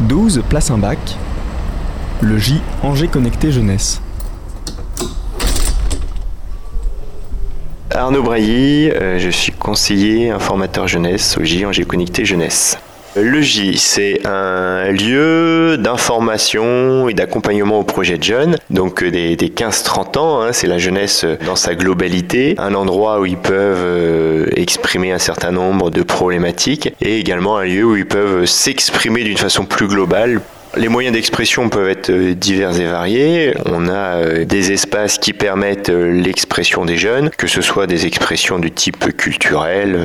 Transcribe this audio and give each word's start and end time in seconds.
12 0.00 0.42
place 0.48 0.70
un 0.70 0.78
bac, 0.78 0.98
le 2.20 2.38
J 2.38 2.60
Angers 2.82 3.08
Connecté 3.08 3.52
Jeunesse. 3.52 4.00
Arnaud 7.90 8.22
Brailly, 8.22 8.90
euh, 8.90 9.18
je 9.18 9.28
suis 9.28 9.52
conseiller 9.52 10.30
informateur 10.30 10.88
jeunesse 10.88 11.36
au 11.38 11.44
J 11.44 11.66
Angers 11.66 11.84
Connecté 11.84 12.24
Jeunesse. 12.24 12.78
Le 13.16 13.40
J, 13.40 13.76
c'est 13.76 14.24
un 14.24 14.92
lieu 14.92 15.76
d'information 15.76 17.08
et 17.08 17.14
d'accompagnement 17.14 17.80
au 17.80 17.82
projet 17.82 18.18
de 18.18 18.22
jeunes, 18.22 18.56
donc 18.70 19.02
euh, 19.02 19.10
des, 19.10 19.34
15-30 19.34 20.16
ans, 20.16 20.40
hein, 20.42 20.52
c'est 20.52 20.68
la 20.68 20.78
jeunesse 20.78 21.26
dans 21.44 21.56
sa 21.56 21.74
globalité, 21.74 22.54
un 22.58 22.72
endroit 22.76 23.18
où 23.18 23.26
ils 23.26 23.36
peuvent 23.36 23.82
euh, 23.84 24.46
exprimer 24.54 25.10
un 25.10 25.18
certain 25.18 25.50
nombre 25.50 25.90
de 25.90 26.04
problématiques 26.04 26.94
et 27.00 27.18
également 27.18 27.56
un 27.56 27.64
lieu 27.64 27.84
où 27.84 27.96
ils 27.96 28.06
peuvent 28.06 28.44
s'exprimer 28.44 29.24
d'une 29.24 29.38
façon 29.38 29.64
plus 29.64 29.88
globale 29.88 30.40
les 30.76 30.86
moyens 30.86 31.12
d'expression 31.12 31.68
peuvent 31.68 31.88
être 31.88 32.10
euh, 32.10 32.32
divers 32.32 32.80
et 32.80 32.86
variés. 32.86 33.54
On 33.66 33.88
a 33.88 34.44
des 34.44 34.70
espaces 34.70 35.18
qui 35.18 35.32
permettent 35.32 35.88
l'expression 35.88 36.84
des 36.84 36.96
jeunes, 36.96 37.30
que 37.30 37.48
ce 37.48 37.60
soit 37.60 37.88
des 37.88 38.06
expressions 38.06 38.60
du 38.60 38.70
type 38.70 39.16
culturel, 39.16 39.98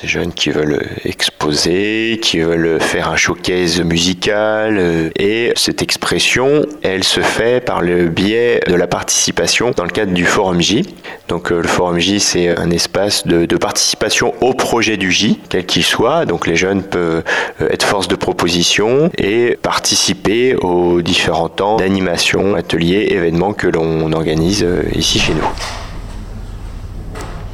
des 0.00 0.08
jeunes 0.08 0.32
qui 0.32 0.50
veulent 0.50 0.80
exposer, 1.04 2.18
qui 2.22 2.40
veulent 2.40 2.80
faire 2.80 3.10
un 3.10 3.16
showcase 3.16 3.80
musical. 3.82 4.76
Euh, 4.78 5.10
et 5.16 5.52
cette 5.56 5.82
expression, 5.82 6.64
elle 6.82 7.04
se 7.04 7.20
fait 7.20 7.64
par 7.64 7.82
le 7.82 8.08
biais 8.08 8.60
de 8.66 8.74
la 8.74 8.86
participation 8.86 9.72
dans 9.76 9.84
le 9.84 9.90
cadre 9.90 10.12
du 10.12 10.24
Forum 10.24 10.60
J. 10.60 10.86
Donc 11.28 11.52
euh, 11.52 11.60
le 11.60 11.68
Forum 11.68 11.98
J, 11.98 12.20
c'est 12.20 12.56
un 12.58 12.70
espace 12.70 13.26
de, 13.26 13.46
participation 13.56 14.34
au 14.40 14.54
projet 14.54 14.96
du 14.96 15.12
J, 15.12 15.38
quel 15.50 15.66
qu'il 15.66 15.84
soit. 15.84 16.24
Donc 16.24 16.46
les 16.46 16.56
jeunes 16.56 16.82
peuvent 16.82 17.22
euh, 17.60 17.68
être 17.70 17.84
force 17.84 18.08
de 18.08 18.16
proposition 18.16 19.10
et 19.18 19.58
participer 19.60 20.54
aux 20.56 21.02
différents 21.02 21.50
temps 21.50 21.76
d'animation, 21.76 22.54
ateliers, 22.54 23.08
événements 23.10 23.52
que 23.52 23.66
l'on 23.66 24.12
organise 24.12 24.66
ici 24.94 25.18
chez 25.18 25.34
nous. 25.34 25.79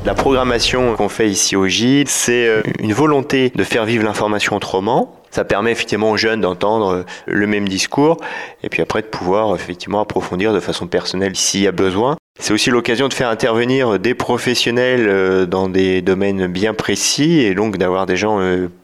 La 0.06 0.14
programmation 0.14 0.94
qu'on 0.94 1.08
fait 1.08 1.28
ici 1.28 1.56
au 1.56 1.66
J, 1.66 2.04
c'est 2.06 2.46
euh, 2.46 2.62
une 2.78 2.92
volonté 2.92 3.50
de 3.52 3.64
faire 3.64 3.84
vivre 3.84 4.04
l'information 4.04 4.54
autrement. 4.54 5.20
Ça 5.32 5.44
permet 5.44 5.72
effectivement 5.72 6.12
aux 6.12 6.16
jeunes 6.16 6.40
d'entendre 6.42 6.92
euh, 6.92 7.02
le 7.26 7.48
même 7.48 7.68
discours 7.68 8.18
et 8.62 8.68
puis 8.68 8.82
après 8.82 9.02
de 9.02 9.08
pouvoir 9.08 9.52
effectivement 9.56 10.00
approfondir 10.00 10.54
de 10.54 10.60
façon 10.60 10.86
personnelle 10.86 11.34
s'il 11.34 11.62
y 11.62 11.66
a 11.66 11.72
besoin. 11.72 12.16
C'est 12.38 12.54
aussi 12.54 12.70
l'occasion 12.70 13.08
de 13.08 13.14
faire 13.14 13.30
intervenir 13.30 13.98
des 13.98 14.14
professionnels 14.14 15.08
euh, 15.08 15.44
dans 15.44 15.68
des 15.68 16.02
domaines 16.02 16.46
bien 16.46 16.72
précis 16.72 17.40
et 17.40 17.56
donc 17.56 17.76
d'avoir 17.76 18.06
des 18.06 18.16
gens 18.16 18.38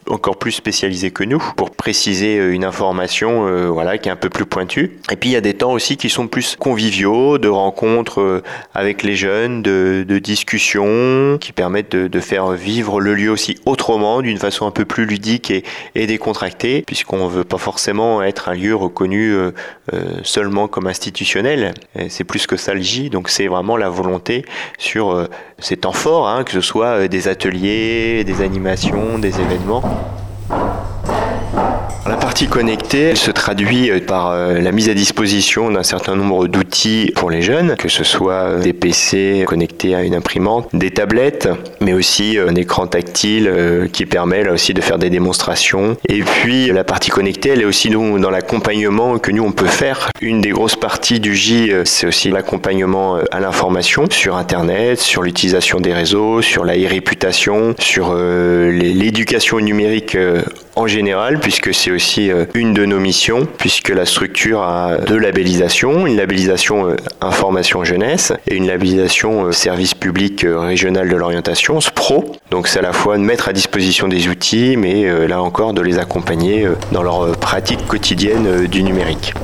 encore 0.09 0.37
plus 0.37 0.53
spécialisés 0.53 1.11
que 1.11 1.25
nous 1.25 1.43
pour 1.57 1.71
préciser 1.71 2.39
euh, 2.39 2.53
une 2.53 2.65
information 2.65 3.23
voilà 3.73 3.99
qui 3.99 4.09
est 4.09 4.13
un 4.13 4.17
peu 4.17 4.29
plus 4.29 4.45
pointue. 4.45 4.99
Et 5.11 5.17
puis 5.17 5.31
il 5.31 5.33
y 5.33 5.37
a 5.37 5.41
des 5.41 5.55
temps 5.55 5.73
aussi 5.73 5.97
qui 5.97 6.09
sont 6.11 6.27
plus 6.27 6.57
conviviaux, 6.57 7.39
de 7.39 7.49
rencontres 7.49 8.43
avec 8.75 9.03
les 9.03 9.15
jeunes, 9.15 9.63
de, 9.63 10.05
de 10.07 10.19
discussions 10.19 11.39
qui 11.41 11.53
permettent 11.53 11.93
de, 11.93 12.09
de, 12.09 12.21
faire 12.21 12.51
vivre 12.53 13.01
le 13.01 13.15
lieu 13.15 13.31
aussi 13.31 13.59
autrement, 13.67 14.23
d'une 14.23 14.39
façon 14.39 14.67
un 14.67 14.71
peu 14.71 14.85
plus 14.85 15.07
ludique 15.07 15.51
et, 15.51 15.65
et 15.95 16.07
décontractée, 16.07 16.83
puisqu'on 16.87 17.27
veut 17.27 17.45
pas 17.45 17.59
forcément 17.59 18.23
être 18.23 18.49
un 18.49 18.55
lieu 18.55 18.75
reconnu 18.75 19.35
seulement 20.23 20.69
comme 20.69 20.87
institutionnel. 20.87 21.75
C'est 22.09 22.25
plus 22.25 22.47
que 22.47 22.57
ça 22.57 22.75
le 22.75 22.81
J, 22.81 23.11
donc 23.11 23.29
c'est 23.29 23.47
vraiment 23.47 23.77
la 23.77 23.89
volonté 23.89 24.45
sur 24.79 25.13
euh, 25.13 25.27
ces 25.59 25.77
temps 25.77 25.93
forts, 25.93 26.29
hein, 26.29 26.45
que 26.45 26.53
ce 26.53 26.61
soit 26.61 26.87
euh, 26.87 27.09
des 27.09 27.29
ateliers, 27.29 28.25
des 28.25 28.43
animations, 28.43 29.19
des 29.19 29.41
événements. 29.41 29.83
La 32.05 32.17
partie 32.17 32.49
connectée 32.49 33.15
se 33.15 33.31
traduit 33.31 33.89
euh, 33.89 34.01
par 34.01 34.33
euh, 34.33 34.59
la 34.59 34.73
mise 34.73 34.89
à 34.89 34.95
disposition 34.95 35.71
d'un 35.71 35.85
certain 35.85 36.17
nombre 36.17 36.49
d'outils 36.49 37.13
pour 37.15 37.31
les 37.31 37.43
jeunes, 37.43 37.77
que 37.77 37.89
ce 37.89 38.03
soit 38.03 38.33
euh, 38.33 38.61
des 38.61 38.73
PC 38.73 39.45
connectés 39.47 39.95
à 39.95 40.03
une 40.03 40.17
imprimante, 40.17 40.69
des 40.73 40.91
tablettes, 40.91 41.49
mais 41.81 41.93
aussi 41.93 42.39
un 42.39 42.57
écran 42.57 42.89
tactile 42.89 43.89
qui 43.93 44.05
permet 44.05 44.43
là 44.43 44.53
aussi 44.53 44.75
de 44.75 44.81
faire 44.81 44.99
des 44.99 45.11
démonstrations. 45.11 45.97
Et 46.09 46.23
puis 46.23 46.73
la 46.73 46.83
partie 46.83 47.11
connectée, 47.11 47.51
elle 47.51 47.61
est 47.61 47.67
aussi 47.67 47.89
dans 47.89 48.31
l'accompagnement 48.31 49.19
que 49.19 49.31
nous 49.31 49.45
on 49.45 49.53
peut 49.53 49.67
faire. 49.67 50.11
Une 50.21 50.41
des 50.41 50.51
grosses 50.51 50.77
parties 50.77 51.21
du 51.21 51.37
J, 51.37 51.71
c'est 51.85 52.07
aussi 52.07 52.31
l'accompagnement 52.31 53.19
à 53.31 53.41
l'information 53.41 54.07
sur 54.11 54.37
Internet, 54.37 54.99
sur 55.01 55.23
l'utilisation 55.23 55.81
des 55.81 55.93
réseaux, 55.93 56.43
sur 56.43 56.65
la 56.65 56.77
sur 57.31 58.15
l'éducation 58.15 59.61
numérique 59.61 60.17
en 60.75 60.87
général, 60.87 61.39
puisque 61.39 61.75
c'est 61.75 61.91
aussi 61.91 62.31
euh, 62.31 62.47
une 62.55 62.73
de 62.73 62.85
nos 62.87 62.99
missions, 62.99 63.47
puisque 63.59 63.91
la 63.91 64.07
structure 64.07 64.63
a 64.63 64.99
deux 64.99 65.19
labellisations, 65.19 66.07
une 66.07 66.17
labellisation 66.17 66.89
euh, 66.89 66.97
information 67.21 67.85
jeunesse 67.85 68.33
et 68.47 68.57
une 68.57 68.67
labellisation 68.67 69.47
euh, 69.47 69.53
service 69.53 69.95
public 69.95 70.47
régional 70.49 71.09
de 71.09 71.17
l'orientation, 71.17 71.81
SPRO. 71.81 72.33
Donc 72.51 72.69
c'est 72.69 72.79
à 72.79 72.83
la 72.83 72.93
fois 72.93 73.19
de 73.19 73.23
mettre 73.23 73.49
à 73.49 73.53
disposition 73.53 74.09
des 74.09 74.29
outils, 74.29 74.77
mais 74.77 75.27
là 75.29 75.43
encore 75.43 75.75
de 75.75 75.83
les 75.83 75.99
accompagner 75.99 76.67
dans 76.91 77.03
leur 77.03 77.37
pratique 77.37 77.87
quotidienne 77.87 78.67
du 78.67 78.83
numérique. 78.83 79.35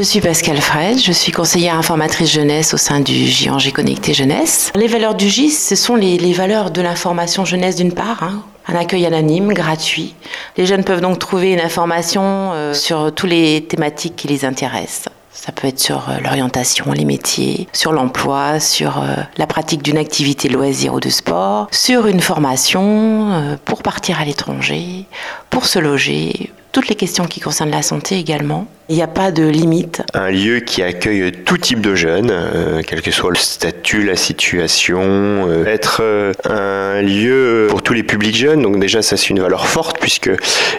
Je 0.00 0.04
suis 0.06 0.22
Pascal 0.22 0.56
Fred, 0.62 0.98
je 0.98 1.12
suis 1.12 1.30
conseillère 1.30 1.74
informatrice 1.74 2.32
jeunesse 2.32 2.72
au 2.72 2.78
sein 2.78 3.00
du 3.00 3.26
JNG 3.26 3.70
Connecté 3.70 4.14
Jeunesse. 4.14 4.72
Les 4.74 4.86
valeurs 4.86 5.14
du 5.14 5.28
J, 5.28 5.50
ce 5.50 5.76
sont 5.76 5.94
les, 5.94 6.32
valeurs 6.32 6.70
de 6.70 6.80
l'information 6.80 7.44
jeunesse 7.44 7.76
d'une 7.76 7.92
part, 7.92 8.22
hein. 8.22 8.42
un 8.66 8.76
accueil 8.76 9.04
anonyme, 9.04 9.52
gratuit. 9.52 10.14
Les 10.56 10.64
jeunes 10.64 10.84
peuvent 10.84 11.02
donc 11.02 11.18
trouver 11.18 11.52
une 11.52 11.60
information 11.60 12.22
euh, 12.24 12.72
sur 12.72 13.14
toutes 13.14 13.28
les 13.28 13.62
thématiques 13.62 14.16
qui 14.16 14.26
les 14.26 14.46
intéressent. 14.46 15.12
Ça 15.34 15.52
peut 15.52 15.68
être 15.68 15.78
sur 15.78 16.08
euh, 16.08 16.18
l'orientation, 16.24 16.92
les 16.92 17.04
métiers, 17.04 17.68
sur 17.74 17.92
l'emploi, 17.92 18.58
sur 18.58 19.02
euh, 19.02 19.16
la 19.36 19.46
pratique 19.46 19.82
d'une 19.82 19.98
activité 19.98 20.48
de 20.48 20.54
loisir 20.54 20.94
ou 20.94 21.00
de 21.00 21.10
sport, 21.10 21.68
sur 21.72 22.06
une 22.06 22.22
formation 22.22 23.58
pour 23.66 23.82
partir 23.82 24.18
à 24.18 24.24
l'étranger, 24.24 25.04
pour 25.50 25.66
se 25.66 25.78
loger, 25.78 26.50
toutes 26.72 26.88
les 26.88 26.94
questions 26.94 27.26
qui 27.26 27.40
concernent 27.40 27.70
la 27.70 27.82
santé 27.82 28.16
également. 28.16 28.66
Il 28.88 28.96
n'y 28.96 29.02
a 29.02 29.08
pas 29.08 29.30
de 29.30 29.46
limite. 29.46 30.02
Un 30.14 30.30
lieu 30.30 30.60
qui 30.60 30.82
accueille 30.82 31.32
tout 31.32 31.58
type 31.58 31.80
de 31.80 31.94
jeunes, 31.94 32.30
euh, 32.30 32.82
quel 32.86 33.02
que 33.02 33.10
soit 33.10 33.30
le 33.30 33.36
statut, 33.36 34.04
la 34.04 34.16
situation, 34.16 35.00
euh, 35.02 35.64
être 35.64 36.00
euh, 36.02 36.32
un 36.48 37.02
lieu 37.02 37.66
pour 37.70 37.82
tous 37.82 37.92
les 37.92 38.02
publics 38.02 38.36
jeunes. 38.36 38.62
Donc 38.62 38.78
déjà 38.78 39.02
ça 39.02 39.16
c'est 39.16 39.30
une 39.30 39.40
valeur 39.40 39.66
forte 39.66 39.98
puisque 40.00 40.30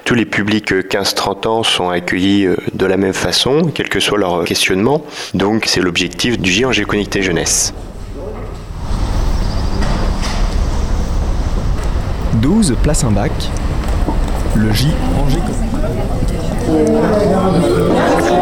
tous 0.05 0.15
les 0.15 0.25
publics 0.25 0.71
15-30 0.71 1.47
ans 1.47 1.63
sont 1.63 1.89
accueillis 1.89 2.47
de 2.73 2.85
la 2.85 2.97
même 2.97 3.13
façon, 3.13 3.71
quel 3.73 3.89
que 3.89 3.99
soit 3.99 4.17
leur 4.17 4.43
questionnement. 4.43 5.03
Donc 5.33 5.65
c'est 5.67 5.81
l'objectif 5.81 6.39
du 6.39 6.51
JNG 6.51 6.85
Connecté 6.85 7.21
Jeunesse. 7.21 7.73
12 12.41 12.75
place 12.81 13.03
un 13.03 13.11
bac, 13.11 13.31
le 14.55 14.73
J 14.73 14.87
Angers 15.17 15.41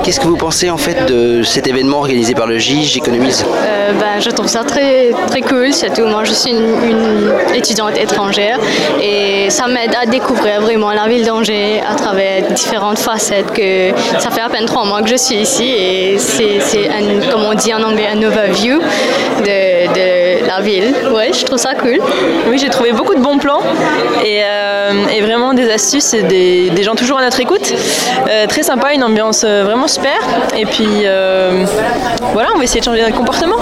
Qu'est-ce 0.04 0.20
que 0.20 0.28
vous 0.28 0.38
pensez 0.38 0.70
en 0.70 0.78
fait 0.78 1.06
de 1.06 1.44
cet 1.44 1.68
événement 1.68 1.98
organisé 2.00 2.34
par 2.34 2.48
le 2.48 2.58
J, 2.58 2.84
J'économise 2.84 3.46
euh, 3.48 3.92
ben, 3.94 4.20
Je 4.20 4.30
trouve 4.30 4.48
ça 4.48 4.64
très, 4.64 5.12
très 5.28 5.42
cool, 5.42 5.74
surtout. 5.74 6.06
Moi 6.06 6.24
je 6.24 6.34
suis 6.34 6.52
une, 6.52 7.32
étudiante 7.56 7.98
étrangère 7.98 8.60
et 9.02 9.50
ça 9.50 9.68
m'aide 9.68 9.96
à 10.02 10.06
découvrir 10.06 10.62
vraiment 10.62 10.92
la 10.92 11.08
ville 11.08 11.26
d'Angers 11.26 11.82
à 11.88 11.96
travers 11.96 12.44
différentes 12.52 13.00
facettes 13.00 13.52
que 13.52 13.92
ça 14.20 14.30
fait 14.30 14.42
à 14.42 14.50
peine 14.50 14.66
trois 14.66 14.86
mois 14.86 15.02
que 15.02 15.10
je 15.10 15.16
suis 15.16 15.36
ici 15.36 15.66
et 15.66 16.18
c'est, 16.18 16.60
comme 17.32 17.44
on 17.44 17.54
dit 17.54 17.74
en 17.74 17.84
anglais, 17.84 18.08
un 18.14 18.22
overview 18.24 18.80
de 18.80 19.69
ville. 20.62 20.94
Ouais, 21.14 21.32
je 21.34 21.46
trouve 21.46 21.58
ça 21.58 21.74
cool. 21.76 22.00
Oui, 22.50 22.58
j'ai 22.58 22.70
trouvé 22.70 22.92
beaucoup 22.92 23.16
de 23.16 23.22
bons 23.22 23.38
plans 23.38 23.62
et, 24.24 24.42
euh, 24.44 24.92
vraiment 25.22 25.54
des 25.54 25.70
astuces 25.70 26.14
et 26.14 26.24
des, 26.24 26.70
des, 26.70 26.84
gens 26.84 26.96
toujours 26.96 27.18
à 27.20 27.22
notre 27.22 27.40
écoute. 27.40 27.74
Euh, 28.30 28.48
très 28.48 28.64
sympa, 28.64 28.94
une 28.94 29.04
ambiance 29.04 29.44
euh, 29.46 29.64
vraiment 29.64 29.88
super. 29.88 30.18
Et 30.58 30.66
puis 30.66 30.88
voilà, 32.34 32.50
on 32.56 32.58
va 32.58 32.64
essayer 32.64 32.80
de 32.80 32.86
changer 32.86 33.02
notre 33.02 33.16
comportement. 33.16 33.58